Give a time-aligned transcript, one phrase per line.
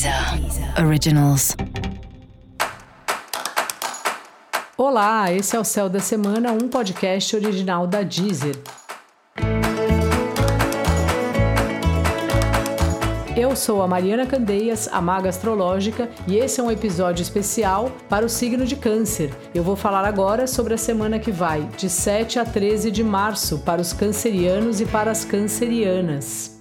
[0.00, 1.54] Deezer Originals.
[4.74, 8.56] Olá, esse é o Céu da Semana, um podcast original da Deezer.
[13.36, 18.24] Eu sou a Mariana Candeias, a maga astrológica, e esse é um episódio especial para
[18.24, 19.34] o signo de Câncer.
[19.54, 23.58] Eu vou falar agora sobre a semana que vai, de 7 a 13 de março,
[23.58, 26.59] para os cancerianos e para as cancerianas.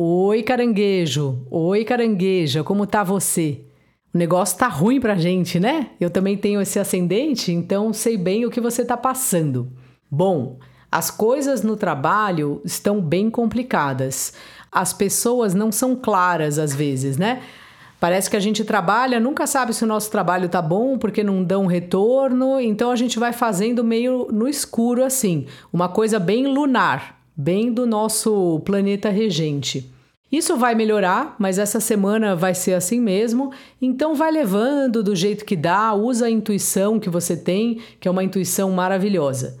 [0.00, 1.44] Oi, caranguejo!
[1.50, 3.64] Oi, carangueja, como tá você?
[4.14, 5.90] O negócio tá ruim pra gente, né?
[5.98, 9.72] Eu também tenho esse ascendente, então sei bem o que você tá passando.
[10.08, 14.34] Bom, as coisas no trabalho estão bem complicadas.
[14.70, 17.42] As pessoas não são claras às vezes, né?
[17.98, 21.42] Parece que a gente trabalha, nunca sabe se o nosso trabalho tá bom porque não
[21.42, 27.17] dão retorno, então a gente vai fazendo meio no escuro assim, uma coisa bem lunar
[27.40, 29.88] bem do nosso planeta regente.
[30.30, 33.52] Isso vai melhorar, mas essa semana vai ser assim mesmo.
[33.80, 38.10] Então vai levando do jeito que dá, usa a intuição que você tem, que é
[38.10, 39.56] uma intuição maravilhosa.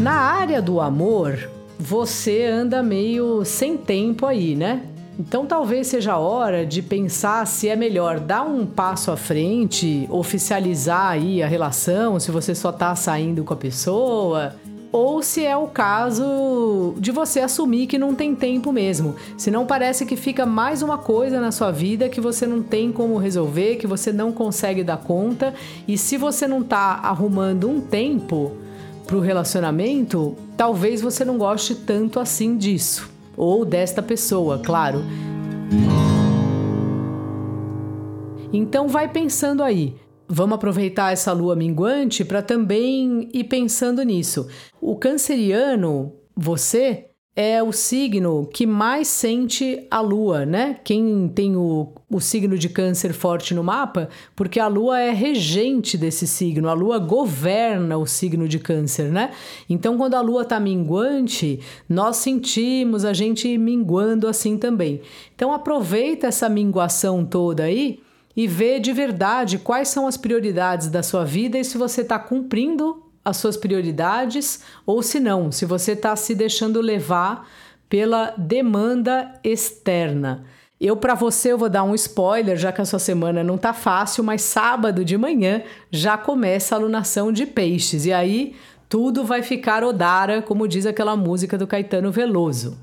[0.00, 4.93] Na área do amor, você anda meio sem tempo aí, né?
[5.18, 10.08] Então talvez seja a hora de pensar se é melhor dar um passo à frente,
[10.10, 14.56] oficializar aí a relação, se você só está saindo com a pessoa,
[14.90, 19.14] ou se é o caso de você assumir que não tem tempo mesmo.
[19.36, 22.90] Se não parece que fica mais uma coisa na sua vida que você não tem
[22.90, 25.54] como resolver, que você não consegue dar conta,
[25.86, 28.52] e se você não está arrumando um tempo
[29.06, 35.02] para o relacionamento, talvez você não goste tanto assim disso ou desta pessoa, claro.
[38.52, 39.96] Então vai pensando aí.
[40.28, 44.48] Vamos aproveitar essa lua minguante para também ir pensando nisso.
[44.80, 50.78] O canceriano, você, é o signo que mais sente a lua, né?
[50.84, 55.98] Quem tem o, o signo de câncer forte no mapa, porque a lua é regente
[55.98, 59.32] desse signo, a lua governa o signo de câncer, né?
[59.68, 61.58] Então, quando a lua tá minguante,
[61.88, 65.00] nós sentimos a gente minguando assim também.
[65.34, 67.98] Então, aproveita essa minguação toda aí
[68.36, 72.18] e vê de verdade quais são as prioridades da sua vida e se você está
[72.18, 77.48] cumprindo as suas prioridades ou se não, se você está se deixando levar
[77.88, 80.44] pela demanda externa.
[80.80, 83.72] Eu para você eu vou dar um spoiler, já que a sua semana não tá
[83.72, 88.54] fácil, mas sábado de manhã já começa a alunação de peixes e aí
[88.88, 92.78] tudo vai ficar odara, como diz aquela música do Caetano Veloso.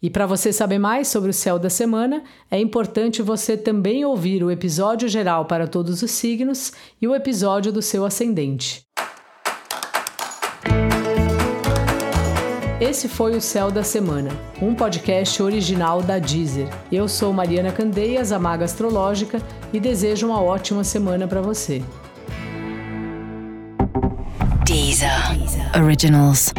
[0.00, 4.44] E para você saber mais sobre o céu da semana, é importante você também ouvir
[4.44, 6.72] o episódio geral para todos os signos
[7.02, 8.87] e o episódio do seu ascendente.
[12.80, 14.30] Esse foi o Céu da Semana,
[14.62, 16.68] um podcast original da Deezer.
[16.92, 21.82] Eu sou Mariana Candeias, a Maga Astrológica, e desejo uma ótima semana para você.
[24.64, 25.10] Deezer.
[25.36, 25.82] Deezer.
[25.82, 26.52] Originals.